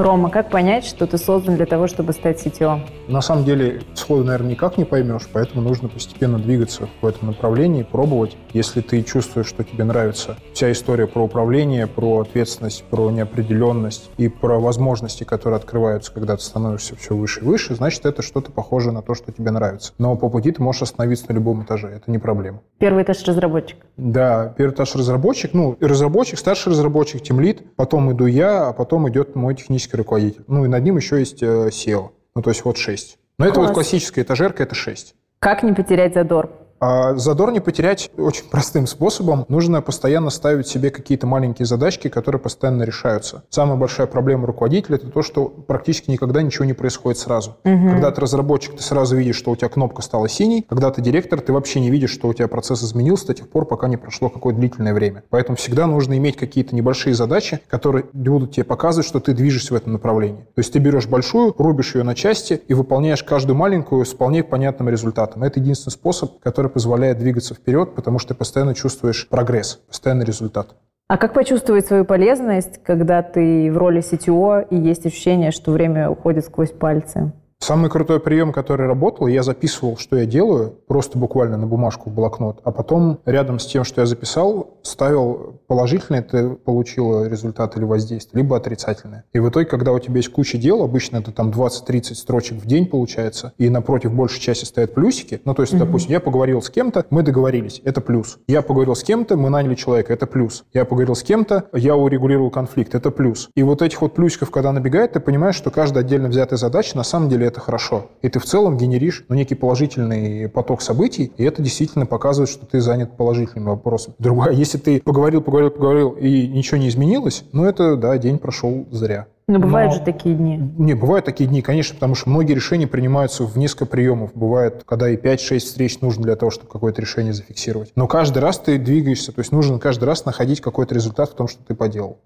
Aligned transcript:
Рома, 0.00 0.30
как 0.30 0.48
понять, 0.48 0.84
что 0.86 1.06
ты 1.06 1.18
создан 1.18 1.56
для 1.56 1.66
того, 1.66 1.86
чтобы 1.86 2.14
стать 2.14 2.44
CTO? 2.44 2.80
На 3.06 3.20
самом 3.20 3.44
деле, 3.44 3.82
сходу, 3.94 4.24
наверное, 4.24 4.52
никак 4.52 4.78
не 4.78 4.84
поймешь, 4.84 5.28
поэтому 5.30 5.60
нужно 5.60 5.88
постепенно 5.88 6.38
двигаться 6.38 6.88
в 7.02 7.06
этом 7.06 7.28
направлении, 7.28 7.82
пробовать. 7.82 8.36
Если 8.54 8.80
ты 8.80 9.02
чувствуешь, 9.02 9.46
что 9.46 9.62
тебе 9.62 9.84
нравится 9.84 10.36
вся 10.54 10.72
история 10.72 11.06
про 11.06 11.22
управление, 11.22 11.86
про 11.86 12.20
ответственность, 12.20 12.84
про 12.84 13.10
неопределенность 13.10 14.10
и 14.16 14.28
про 14.28 14.58
возможности, 14.58 15.24
которые 15.24 15.58
открываются, 15.58 16.12
когда 16.12 16.36
ты 16.36 16.42
становишься 16.42 16.96
все 16.96 17.14
выше 17.14 17.40
и 17.40 17.44
выше, 17.44 17.74
значит, 17.74 18.06
это 18.06 18.22
что-то 18.22 18.52
похоже 18.52 18.92
на 18.92 19.02
то, 19.02 19.14
что 19.14 19.32
тебе 19.32 19.50
нравится. 19.50 19.92
Но 19.98 20.16
по 20.16 20.30
пути 20.30 20.50
ты 20.52 20.62
можешь 20.62 20.82
остановиться 20.82 21.26
на 21.28 21.34
любом 21.34 21.64
этаже, 21.64 21.88
это 21.88 22.10
не 22.10 22.18
проблема. 22.18 22.62
Первый 22.78 23.02
этаж 23.02 23.22
разработчик. 23.24 23.76
Да, 23.98 24.54
первый 24.56 24.72
этаж 24.72 24.94
разработчик, 24.94 25.52
ну, 25.52 25.76
разработчик, 25.80 26.38
старший 26.38 26.72
разработчик, 26.72 27.22
тимлит, 27.22 27.74
потом 27.76 28.10
иду 28.12 28.24
я, 28.26 28.68
а 28.68 28.72
потом 28.72 29.08
идет 29.10 29.34
мой 29.34 29.54
технический 29.54 29.89
руководитель. 29.96 30.44
Ну, 30.46 30.64
и 30.64 30.68
над 30.68 30.82
ним 30.82 30.96
еще 30.96 31.18
есть 31.18 31.42
э, 31.42 31.68
SEO. 31.68 32.10
Ну, 32.34 32.42
то 32.42 32.50
есть 32.50 32.64
вот 32.64 32.76
6. 32.76 33.18
Но 33.38 33.44
Класс. 33.44 33.50
это 33.52 33.60
вот 33.60 33.74
классическая 33.74 34.22
этажерка, 34.22 34.62
это 34.62 34.74
6. 34.74 35.14
Как 35.38 35.62
не 35.62 35.72
потерять 35.72 36.14
задор? 36.14 36.50
А 36.80 37.14
задор 37.14 37.52
не 37.52 37.60
потерять 37.60 38.10
очень 38.16 38.44
простым 38.48 38.86
способом. 38.86 39.44
Нужно 39.48 39.82
постоянно 39.82 40.30
ставить 40.30 40.66
себе 40.66 40.90
какие-то 40.90 41.26
маленькие 41.26 41.66
задачки, 41.66 42.08
которые 42.08 42.40
постоянно 42.40 42.84
решаются. 42.84 43.42
Самая 43.50 43.76
большая 43.76 44.06
проблема 44.06 44.46
руководителя– 44.46 44.96
это 44.96 45.08
то, 45.08 45.22
что 45.22 45.44
практически 45.46 46.10
никогда 46.10 46.40
ничего 46.40 46.64
не 46.64 46.72
происходит 46.72 47.18
сразу. 47.18 47.56
Угу. 47.64 47.90
Когда 47.90 48.10
ты 48.10 48.20
разработчик, 48.22 48.76
ты 48.76 48.82
сразу 48.82 49.14
видишь, 49.14 49.36
что 49.36 49.50
у 49.50 49.56
тебя 49.56 49.68
кнопка 49.68 50.00
стала 50.00 50.28
синей. 50.28 50.64
Когда 50.68 50.90
ты 50.90 51.02
директор, 51.02 51.40
ты 51.40 51.52
вообще 51.52 51.80
не 51.80 51.90
видишь, 51.90 52.10
что 52.10 52.28
у 52.28 52.32
тебя 52.32 52.48
процесс 52.48 52.82
изменился 52.82 53.26
до 53.26 53.34
тех 53.34 53.48
пор, 53.50 53.66
пока 53.66 53.86
не 53.86 53.98
прошло 53.98 54.30
какое-то 54.30 54.58
длительное 54.58 54.94
время. 54.94 55.22
Поэтому 55.28 55.56
всегда 55.56 55.86
нужно 55.86 56.16
иметь 56.16 56.36
какие-то 56.36 56.74
небольшие 56.74 57.14
задачи, 57.14 57.60
которые 57.68 58.06
будут 58.14 58.52
тебе 58.52 58.64
показывать, 58.64 59.06
что 59.06 59.20
ты 59.20 59.34
движешься 59.34 59.74
в 59.74 59.76
этом 59.76 59.92
направлении. 59.92 60.46
То 60.54 60.60
есть 60.60 60.72
ты 60.72 60.78
берешь 60.78 61.06
большую, 61.06 61.54
рубишь 61.58 61.94
ее 61.94 62.04
на 62.04 62.14
части 62.14 62.62
и 62.68 62.72
выполняешь 62.72 63.22
каждую 63.22 63.56
маленькую 63.56 64.06
с 64.06 64.12
вполне 64.14 64.42
понятным 64.42 64.88
результатом. 64.88 65.42
Это 65.42 65.60
единственный 65.60 65.92
способ, 65.92 66.40
который 66.40 66.69
позволяет 66.72 67.18
двигаться 67.18 67.54
вперед, 67.54 67.94
потому 67.94 68.18
что 68.18 68.28
ты 68.28 68.34
постоянно 68.34 68.74
чувствуешь 68.74 69.28
прогресс, 69.28 69.80
постоянный 69.88 70.24
результат. 70.24 70.74
А 71.08 71.16
как 71.16 71.34
почувствовать 71.34 71.86
свою 71.86 72.04
полезность, 72.04 72.80
когда 72.84 73.22
ты 73.22 73.70
в 73.72 73.76
роли 73.76 74.00
CTO 74.00 74.66
и 74.70 74.76
есть 74.76 75.06
ощущение, 75.06 75.50
что 75.50 75.72
время 75.72 76.08
уходит 76.08 76.44
сквозь 76.44 76.70
пальцы? 76.70 77.32
Самый 77.62 77.90
крутой 77.90 78.20
прием, 78.20 78.52
который 78.52 78.86
работал, 78.86 79.26
я 79.26 79.42
записывал, 79.42 79.98
что 79.98 80.16
я 80.16 80.24
делаю, 80.24 80.74
просто 80.86 81.18
буквально 81.18 81.58
на 81.58 81.66
бумажку 81.66 82.08
в 82.08 82.14
блокнот, 82.14 82.60
а 82.64 82.72
потом 82.72 83.20
рядом 83.26 83.58
с 83.58 83.66
тем, 83.66 83.84
что 83.84 84.00
я 84.00 84.06
записал, 84.06 84.78
ставил 84.82 85.60
положительное 85.66 86.20
это 86.20 86.56
получило 86.64 87.28
результат 87.28 87.76
или 87.76 87.84
воздействие, 87.84 88.42
либо 88.42 88.56
отрицательное. 88.56 89.24
И 89.34 89.40
в 89.40 89.48
итоге, 89.50 89.66
когда 89.66 89.92
у 89.92 89.98
тебя 89.98 90.16
есть 90.16 90.30
куча 90.30 90.56
дел, 90.56 90.82
обычно 90.82 91.18
это 91.18 91.32
там 91.32 91.50
20-30 91.50 92.14
строчек 92.14 92.62
в 92.62 92.66
день 92.66 92.86
получается, 92.86 93.52
и 93.58 93.68
напротив 93.68 94.14
большей 94.14 94.40
части 94.40 94.64
стоят 94.64 94.94
плюсики, 94.94 95.42
ну 95.44 95.54
то 95.54 95.60
есть, 95.62 95.74
mm-hmm. 95.74 95.78
допустим, 95.78 96.12
я 96.12 96.20
поговорил 96.20 96.62
с 96.62 96.70
кем-то, 96.70 97.04
мы 97.10 97.22
договорились, 97.22 97.82
это 97.84 98.00
плюс. 98.00 98.38
Я 98.48 98.62
поговорил 98.62 98.96
с 98.96 99.02
кем-то, 99.02 99.36
мы 99.36 99.50
наняли 99.50 99.74
человека, 99.74 100.14
это 100.14 100.26
плюс. 100.26 100.64
Я 100.72 100.86
поговорил 100.86 101.14
с 101.14 101.22
кем-то, 101.22 101.66
я 101.74 101.94
урегулировал 101.94 102.50
конфликт, 102.50 102.94
это 102.94 103.10
плюс. 103.10 103.50
И 103.54 103.62
вот 103.62 103.82
этих 103.82 104.00
вот 104.00 104.14
плюсиков, 104.14 104.50
когда 104.50 104.72
набегает, 104.72 105.12
ты 105.12 105.20
понимаешь, 105.20 105.56
что 105.56 105.70
каждая 105.70 106.04
отдельно 106.04 106.28
взятая 106.28 106.56
задача 106.56 106.96
на 106.96 107.04
самом 107.04 107.28
деле 107.28 107.49
это 107.50 107.60
хорошо. 107.60 108.06
И 108.22 108.28
ты 108.28 108.38
в 108.38 108.44
целом 108.44 108.76
генеришь 108.76 109.24
ну, 109.28 109.34
некий 109.34 109.54
положительный 109.54 110.48
поток 110.48 110.82
событий, 110.82 111.32
и 111.36 111.44
это 111.44 111.62
действительно 111.62 112.06
показывает, 112.06 112.48
что 112.48 112.66
ты 112.66 112.80
занят 112.80 113.16
положительным 113.16 113.66
вопросом. 113.66 114.14
Другое, 114.18 114.52
если 114.52 114.78
ты 114.78 115.00
поговорил, 115.00 115.42
поговорил, 115.42 115.70
поговорил, 115.70 116.10
и 116.10 116.48
ничего 116.48 116.78
не 116.78 116.88
изменилось, 116.88 117.44
ну 117.52 117.64
это, 117.64 117.96
да, 117.96 118.16
день 118.18 118.38
прошел 118.38 118.86
зря. 118.90 119.26
Но 119.50 119.58
бывают 119.58 119.90
Но, 119.90 119.98
же 119.98 120.04
такие 120.04 120.36
дни. 120.36 120.60
Не, 120.78 120.94
бывают 120.94 121.24
такие 121.24 121.48
дни, 121.48 121.60
конечно, 121.60 121.94
потому 121.94 122.14
что 122.14 122.30
многие 122.30 122.52
решения 122.52 122.86
принимаются 122.86 123.44
в 123.44 123.58
несколько 123.58 123.84
приемов. 123.84 124.30
Бывает, 124.32 124.84
когда 124.86 125.10
и 125.10 125.16
5-6 125.16 125.58
встреч 125.58 126.00
нужно 126.00 126.22
для 126.22 126.36
того, 126.36 126.52
чтобы 126.52 126.70
какое-то 126.70 127.00
решение 127.00 127.32
зафиксировать. 127.32 127.90
Но 127.96 128.06
каждый 128.06 128.38
раз 128.38 128.60
ты 128.60 128.78
двигаешься, 128.78 129.32
то 129.32 129.40
есть 129.40 129.50
нужно 129.50 129.80
каждый 129.80 130.04
раз 130.04 130.24
находить 130.24 130.60
какой-то 130.60 130.94
результат 130.94 131.30
в 131.30 131.34
том, 131.34 131.48
что 131.48 131.64
ты 131.64 131.74
поделал. 131.74 132.18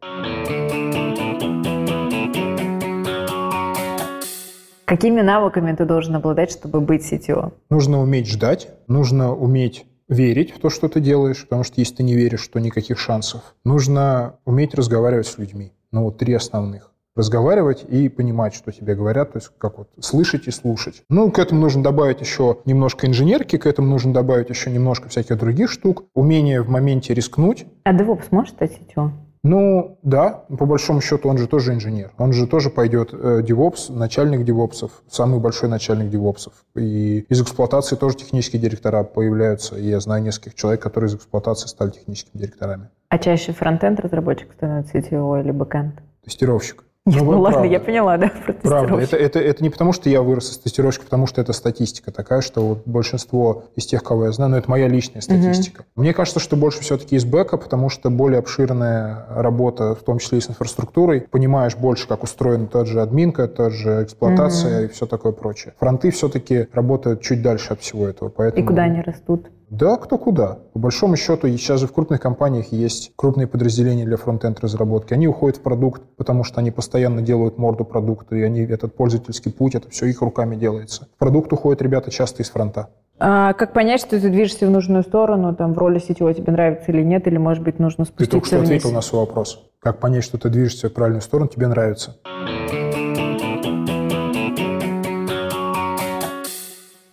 Какими 4.84 5.22
навыками 5.22 5.74
ты 5.74 5.84
должен 5.84 6.14
обладать, 6.16 6.50
чтобы 6.50 6.80
быть 6.80 7.02
CTO? 7.10 7.52
Нужно 7.70 8.00
уметь 8.00 8.26
ждать, 8.26 8.68
нужно 8.86 9.34
уметь 9.34 9.86
верить 10.08 10.52
в 10.52 10.58
то, 10.60 10.68
что 10.68 10.88
ты 10.88 11.00
делаешь, 11.00 11.42
потому 11.42 11.64
что 11.64 11.80
если 11.80 11.96
ты 11.96 12.02
не 12.02 12.14
веришь, 12.14 12.46
то 12.48 12.60
никаких 12.60 12.98
шансов. 12.98 13.54
Нужно 13.64 14.36
уметь 14.44 14.74
разговаривать 14.74 15.26
с 15.26 15.38
людьми. 15.38 15.72
Ну, 15.90 16.04
вот 16.04 16.18
три 16.18 16.34
основных 16.34 16.90
разговаривать 17.16 17.84
и 17.88 18.08
понимать, 18.08 18.54
что 18.54 18.72
тебе 18.72 18.94
говорят, 18.94 19.32
то 19.32 19.38
есть 19.38 19.50
как 19.58 19.78
вот 19.78 19.88
слышать 20.00 20.48
и 20.48 20.50
слушать. 20.50 21.02
Ну, 21.08 21.30
к 21.30 21.38
этому 21.38 21.60
нужно 21.60 21.82
добавить 21.82 22.20
еще 22.20 22.58
немножко 22.64 23.06
инженерки, 23.06 23.56
к 23.56 23.66
этому 23.66 23.88
нужно 23.88 24.12
добавить 24.12 24.50
еще 24.50 24.70
немножко 24.70 25.08
всяких 25.08 25.38
других 25.38 25.70
штук, 25.70 26.04
умение 26.14 26.62
в 26.62 26.68
моменте 26.68 27.14
рискнуть. 27.14 27.66
А 27.84 27.94
DevOps 27.94 28.26
может 28.30 28.54
стать 28.54 28.72
CTO? 28.72 29.10
Ну, 29.44 29.98
да, 30.02 30.44
по 30.48 30.64
большому 30.64 31.02
счету 31.02 31.28
он 31.28 31.36
же 31.36 31.46
тоже 31.46 31.74
инженер. 31.74 32.12
Он 32.16 32.32
же 32.32 32.46
тоже 32.46 32.70
пойдет 32.70 33.10
э, 33.12 33.42
DevOps, 33.42 33.92
начальник 33.92 34.40
DevOps, 34.40 34.90
самый 35.10 35.38
большой 35.38 35.68
начальник 35.68 36.10
DevOps. 36.10 36.50
И 36.76 37.26
из 37.28 37.42
эксплуатации 37.42 37.94
тоже 37.96 38.16
технические 38.16 38.60
директора 38.62 39.04
появляются. 39.04 39.76
И 39.76 39.86
я 39.86 40.00
знаю 40.00 40.22
нескольких 40.22 40.54
человек, 40.54 40.82
которые 40.82 41.08
из 41.08 41.16
эксплуатации 41.16 41.68
стали 41.68 41.90
техническими 41.90 42.40
директорами. 42.40 42.88
А 43.10 43.18
чаще 43.18 43.52
фронтенд 43.52 44.00
разработчик 44.00 44.50
становится 44.54 44.96
CTO 44.96 45.38
или 45.42 45.50
бэкенд? 45.50 46.00
Тестировщик. 46.24 46.82
Нет, 47.06 47.20
ну, 47.20 47.32
ну 47.32 47.40
ладно, 47.40 47.58
правда. 47.58 47.68
я 47.70 47.80
поняла, 47.80 48.16
да, 48.16 48.32
про 48.46 48.54
Правда, 48.54 48.96
это, 48.96 49.16
это, 49.18 49.38
это 49.38 49.62
не 49.62 49.68
потому, 49.68 49.92
что 49.92 50.08
я 50.08 50.22
вырос 50.22 50.52
из 50.52 50.58
тестировщика, 50.58 51.04
потому 51.04 51.26
что 51.26 51.42
это 51.42 51.52
статистика 51.52 52.10
такая, 52.10 52.40
что 52.40 52.66
вот 52.66 52.82
большинство 52.86 53.64
из 53.76 53.84
тех, 53.84 54.02
кого 54.02 54.24
я 54.24 54.32
знаю, 54.32 54.52
ну, 54.52 54.56
это 54.56 54.70
моя 54.70 54.88
личная 54.88 55.20
статистика. 55.20 55.82
Угу. 55.82 56.02
Мне 56.02 56.14
кажется, 56.14 56.40
что 56.40 56.56
больше 56.56 56.80
все-таки 56.80 57.16
из 57.16 57.26
бэка, 57.26 57.58
потому 57.58 57.90
что 57.90 58.08
более 58.08 58.38
обширная 58.38 59.26
работа, 59.28 59.94
в 59.94 60.02
том 60.02 60.18
числе 60.18 60.38
и 60.38 60.40
с 60.40 60.48
инфраструктурой, 60.48 61.20
понимаешь 61.20 61.76
больше, 61.76 62.08
как 62.08 62.22
устроена 62.22 62.68
тот 62.68 62.86
же 62.86 63.02
админка, 63.02 63.48
та 63.48 63.68
же 63.68 64.04
эксплуатация 64.04 64.78
угу. 64.78 64.84
и 64.86 64.88
все 64.88 65.04
такое 65.04 65.32
прочее. 65.32 65.74
Фронты 65.78 66.10
все-таки 66.10 66.68
работают 66.72 67.20
чуть 67.20 67.42
дальше 67.42 67.74
от 67.74 67.82
всего 67.82 68.08
этого. 68.08 68.30
Поэтому... 68.30 68.64
И 68.64 68.66
куда 68.66 68.84
они 68.84 69.02
растут? 69.02 69.50
Да, 69.70 69.96
кто 69.96 70.18
куда. 70.18 70.58
По 70.72 70.78
большому 70.78 71.16
счету, 71.16 71.48
сейчас 71.48 71.80
же 71.80 71.88
в 71.88 71.92
крупных 71.92 72.20
компаниях 72.20 72.70
есть 72.70 73.12
крупные 73.16 73.48
подразделения 73.48 74.04
для 74.04 74.16
фронтенд 74.16 74.60
разработки. 74.60 75.14
Они 75.14 75.26
уходят 75.26 75.56
в 75.56 75.62
продукт, 75.62 76.02
потому 76.16 76.44
что 76.44 76.60
они 76.60 76.70
постоянно 76.70 76.93
делают 77.00 77.58
морду 77.58 77.84
продукта, 77.84 78.36
и 78.36 78.42
они 78.42 78.60
этот 78.60 78.94
пользовательский 78.94 79.52
путь, 79.52 79.74
это 79.74 79.90
все 79.90 80.06
их 80.06 80.22
руками 80.22 80.56
делается. 80.56 81.08
В 81.16 81.18
продукт 81.18 81.52
уходят 81.52 81.82
ребята 81.82 82.10
часто 82.10 82.42
из 82.42 82.50
фронта. 82.50 82.88
А 83.18 83.52
как 83.52 83.72
понять, 83.72 84.00
что 84.00 84.20
ты 84.20 84.28
движешься 84.28 84.66
в 84.66 84.70
нужную 84.70 85.02
сторону, 85.04 85.54
там, 85.54 85.72
в 85.72 85.78
роли 85.78 85.98
сетевого 86.00 86.34
тебе 86.34 86.52
нравится 86.52 86.90
или 86.90 87.02
нет, 87.02 87.26
или, 87.26 87.36
может 87.36 87.62
быть, 87.62 87.78
нужно 87.78 88.04
спуститься 88.04 88.26
Ты 88.26 88.30
только 88.30 88.46
что 88.46 88.56
вниз? 88.58 88.68
ответил 88.70 88.90
на 88.92 89.00
свой 89.02 89.20
вопрос. 89.20 89.64
Как 89.80 90.00
понять, 90.00 90.24
что 90.24 90.36
ты 90.38 90.48
движешься 90.48 90.88
в 90.88 90.92
правильную 90.92 91.22
сторону, 91.22 91.48
тебе 91.48 91.68
нравится? 91.68 92.16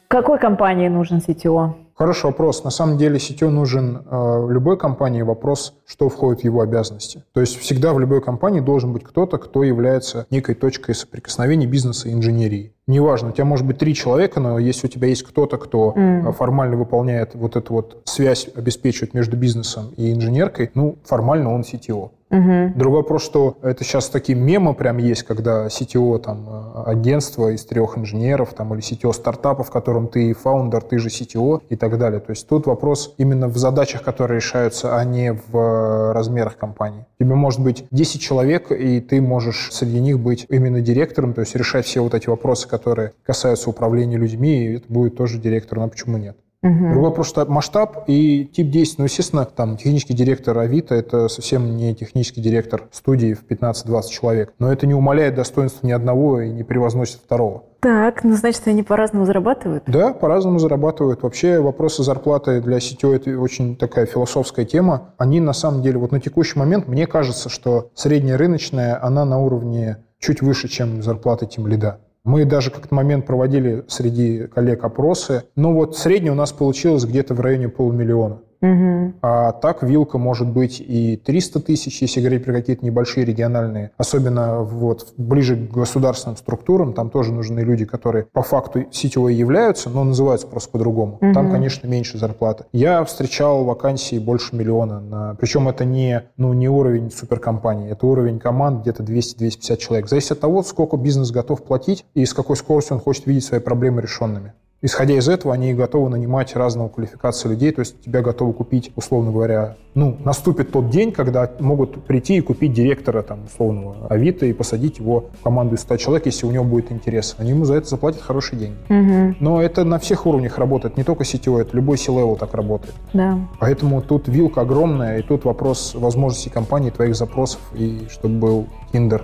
Какой 0.07 0.39
компании 0.39 0.87
нужен 0.89 1.19
CTO? 1.19 1.73
Хороший 2.01 2.25
вопрос. 2.25 2.63
На 2.63 2.71
самом 2.71 2.97
деле 2.97 3.17
CTO 3.17 3.49
нужен 3.49 4.01
э, 4.09 4.47
любой 4.49 4.75
компании. 4.75 5.21
Вопрос, 5.21 5.75
что 5.85 6.09
входит 6.09 6.41
в 6.41 6.43
его 6.43 6.61
обязанности. 6.61 7.23
То 7.31 7.41
есть 7.41 7.59
всегда 7.59 7.93
в 7.93 7.99
любой 7.99 8.21
компании 8.21 8.59
должен 8.59 8.91
быть 8.91 9.03
кто-то, 9.03 9.37
кто 9.37 9.61
является 9.61 10.25
некой 10.31 10.55
точкой 10.55 10.95
соприкосновения 10.95 11.67
бизнеса 11.67 12.09
и 12.09 12.13
инженерии. 12.13 12.73
Неважно, 12.87 13.29
у 13.29 13.31
тебя 13.33 13.45
может 13.45 13.67
быть 13.67 13.77
три 13.77 13.93
человека, 13.93 14.39
но 14.39 14.57
если 14.57 14.87
у 14.87 14.89
тебя 14.89 15.09
есть 15.09 15.21
кто-то, 15.21 15.59
кто 15.59 15.93
mm. 15.95 16.33
формально 16.33 16.75
выполняет 16.75 17.35
вот 17.35 17.55
эту 17.55 17.73
вот 17.73 18.01
связь, 18.05 18.49
обеспечивает 18.55 19.13
между 19.13 19.37
бизнесом 19.37 19.93
и 19.95 20.11
инженеркой, 20.11 20.71
ну, 20.73 20.97
формально 21.03 21.53
он 21.53 21.61
CTO. 21.61 22.09
Угу. 22.31 22.73
Другой 22.75 23.01
вопрос, 23.01 23.23
что 23.23 23.57
это 23.61 23.83
сейчас 23.83 24.07
такие 24.07 24.37
мемы 24.37 24.73
прям 24.73 24.97
есть, 24.97 25.23
когда 25.23 25.67
CTO 25.67 26.17
там 26.17 26.47
э, 26.47 26.83
агентство 26.85 27.49
из 27.49 27.65
трех 27.65 27.97
инженеров 27.97 28.53
там, 28.53 28.73
или 28.73 28.81
CTO 28.81 29.11
стартапа, 29.11 29.63
в 29.63 29.69
котором 29.69 30.07
ты 30.07 30.33
фаундер, 30.33 30.81
ты 30.81 30.97
же 30.97 31.09
CTO 31.09 31.61
и 31.69 31.75
так 31.75 31.97
далее. 31.97 32.21
То 32.21 32.31
есть 32.31 32.47
тут 32.47 32.67
вопрос 32.67 33.13
именно 33.17 33.49
в 33.49 33.57
задачах, 33.57 34.03
которые 34.03 34.37
решаются, 34.37 34.97
а 34.97 35.03
не 35.03 35.33
в 35.33 35.57
э, 35.57 36.11
размерах 36.13 36.57
компании. 36.57 37.05
Тебе 37.19 37.35
может 37.35 37.59
быть 37.59 37.83
10 37.91 38.21
человек, 38.21 38.71
и 38.71 39.01
ты 39.01 39.21
можешь 39.21 39.69
среди 39.73 39.99
них 39.99 40.17
быть 40.19 40.45
именно 40.47 40.79
директором, 40.79 41.33
то 41.33 41.41
есть 41.41 41.53
решать 41.55 41.85
все 41.85 42.01
вот 42.01 42.13
эти 42.13 42.29
вопросы, 42.29 42.67
которые 42.69 43.11
касаются 43.23 43.69
управления 43.69 44.15
людьми, 44.17 44.65
и 44.65 44.75
это 44.77 44.85
будет 44.87 45.17
тоже 45.17 45.37
директор, 45.37 45.79
но 45.79 45.89
почему 45.89 46.17
нет? 46.17 46.37
Угу. 46.63 46.89
Другой 46.91 47.09
вопрос, 47.09 47.27
что 47.27 47.43
масштаб 47.47 48.03
и 48.05 48.45
тип 48.45 48.69
действий. 48.69 48.97
Ну, 48.99 49.05
естественно, 49.05 49.45
там 49.45 49.77
технический 49.77 50.13
директор 50.13 50.57
Авито– 50.59 50.93
это 50.95 51.27
совсем 51.27 51.75
не 51.75 51.95
технический 51.95 52.39
директор 52.39 52.83
студии 52.91 53.33
в 53.33 53.43
15-20 53.47 54.09
человек. 54.09 54.53
Но 54.59 54.71
это 54.71 54.85
не 54.85 54.93
умаляет 54.93 55.33
достоинства 55.33 55.87
ни 55.87 55.91
одного 55.91 56.41
и 56.41 56.51
не 56.51 56.63
превозносит 56.63 57.21
второго. 57.25 57.63
Так, 57.79 58.23
ну, 58.23 58.35
значит, 58.35 58.61
они 58.67 58.83
по-разному 58.83 59.25
зарабатывают? 59.25 59.85
Да, 59.87 60.13
по-разному 60.13 60.59
зарабатывают. 60.59 61.23
Вообще 61.23 61.59
вопросы 61.59 62.03
зарплаты 62.03 62.61
для 62.61 62.79
сетевой– 62.79 63.15
это 63.17 63.31
очень 63.39 63.75
такая 63.75 64.05
философская 64.05 64.65
тема. 64.65 65.15
Они, 65.17 65.39
на 65.39 65.53
самом 65.53 65.81
деле, 65.81 65.97
вот 65.97 66.11
на 66.11 66.19
текущий 66.19 66.59
момент, 66.59 66.87
мне 66.87 67.07
кажется, 67.07 67.49
что 67.49 67.89
средняя 67.95 68.37
рыночная, 68.37 69.03
она 69.03 69.25
на 69.25 69.39
уровне 69.39 69.97
чуть 70.19 70.43
выше, 70.43 70.67
чем 70.67 71.01
зарплата 71.01 71.47
тем 71.47 71.65
лида. 71.65 72.01
Мы 72.23 72.45
даже 72.45 72.69
как-то 72.69 72.93
момент 72.93 73.25
проводили 73.25 73.83
среди 73.87 74.47
коллег 74.47 74.83
опросы. 74.83 75.43
Но 75.55 75.73
вот 75.73 75.97
средний 75.97 76.29
у 76.29 76.35
нас 76.35 76.51
получилось 76.51 77.05
где-то 77.05 77.33
в 77.33 77.39
районе 77.39 77.67
полумиллиона. 77.67 78.41
Угу. 78.61 79.13
А 79.21 79.51
так 79.53 79.83
вилка 79.83 80.17
может 80.17 80.47
быть 80.47 80.79
и 80.79 81.17
300 81.17 81.61
тысяч, 81.61 82.01
если 82.01 82.21
говорить 82.21 82.45
про 82.45 82.53
какие-то 82.53 82.85
небольшие 82.85 83.25
региональные. 83.25 83.91
Особенно 83.97 84.59
вот 84.59 85.13
ближе 85.17 85.55
к 85.55 85.71
государственным 85.71 86.37
структурам, 86.37 86.93
там 86.93 87.09
тоже 87.09 87.31
нужны 87.33 87.61
люди, 87.61 87.85
которые 87.85 88.25
по 88.25 88.43
факту 88.43 88.85
сетевой 88.91 89.33
являются, 89.33 89.89
но 89.89 90.03
называются 90.03 90.47
просто 90.47 90.69
по-другому. 90.71 91.17
Угу. 91.21 91.33
Там, 91.33 91.51
конечно, 91.51 91.87
меньше 91.87 92.17
зарплаты. 92.17 92.65
Я 92.71 93.03
встречал 93.03 93.63
вакансии 93.63 94.19
больше 94.19 94.55
миллиона. 94.55 94.99
На... 94.99 95.35
Причем 95.39 95.67
это 95.67 95.85
не, 95.85 96.23
ну, 96.37 96.53
не 96.53 96.69
уровень 96.69 97.11
суперкомпании, 97.11 97.91
это 97.91 98.05
уровень 98.05 98.39
команд 98.39 98.81
где-то 98.81 99.03
200-250 99.03 99.77
человек. 99.77 100.09
Зависит 100.09 100.31
от 100.31 100.39
того, 100.39 100.63
сколько 100.63 100.97
бизнес 100.97 101.31
готов 101.31 101.63
платить 101.63 102.05
и 102.13 102.25
с 102.25 102.33
какой 102.33 102.55
скоростью 102.55 102.97
он 102.97 103.01
хочет 103.01 103.25
видеть 103.25 103.45
свои 103.45 103.59
проблемы 103.59 104.01
решенными. 104.01 104.53
Исходя 104.83 105.15
из 105.15 105.29
этого, 105.29 105.53
они 105.53 105.75
готовы 105.75 106.09
нанимать 106.09 106.55
разного 106.55 106.89
квалификации 106.89 107.49
людей, 107.49 107.71
то 107.71 107.81
есть 107.81 108.01
тебя 108.01 108.21
готовы 108.21 108.53
купить, 108.53 108.91
условно 108.95 109.31
говоря, 109.31 109.77
ну, 109.93 110.17
наступит 110.23 110.71
тот 110.71 110.89
день, 110.89 111.11
когда 111.11 111.51
могут 111.59 112.03
прийти 112.05 112.37
и 112.37 112.41
купить 112.41 112.73
директора, 112.73 113.21
там, 113.21 113.45
условного 113.45 114.07
Авито 114.07 114.47
и 114.47 114.53
посадить 114.53 114.97
его 114.97 115.25
в 115.39 115.43
команду 115.43 115.75
из 115.75 115.81
100 115.81 115.97
человек, 115.97 116.25
если 116.25 116.47
у 116.47 116.51
него 116.51 116.63
будет 116.63 116.91
интерес. 116.91 117.35
Они 117.37 117.51
ему 117.51 117.65
за 117.65 117.75
это 117.75 117.89
заплатят 117.89 118.21
хорошие 118.21 118.57
деньги. 118.57 118.77
Угу. 118.89 119.35
Но 119.39 119.61
это 119.61 119.83
на 119.83 119.99
всех 119.99 120.25
уровнях 120.25 120.57
работает, 120.57 120.97
не 120.97 121.03
только 121.03 121.25
сетевой, 121.25 121.61
это 121.61 121.75
любой 121.75 121.99
C-level 121.99 122.39
так 122.39 122.55
работает. 122.55 122.95
Да. 123.13 123.37
Поэтому 123.59 124.01
тут 124.01 124.27
вилка 124.27 124.61
огромная, 124.61 125.19
и 125.19 125.21
тут 125.21 125.45
вопрос 125.45 125.93
возможностей 125.93 126.49
компании, 126.49 126.89
твоих 126.89 127.15
запросов, 127.15 127.59
и 127.75 128.07
чтобы 128.09 128.39
был 128.39 128.67
Tinder 128.91 129.21